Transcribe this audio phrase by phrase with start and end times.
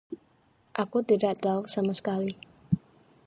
[0.83, 2.31] Aku tidak tahu sama sekali.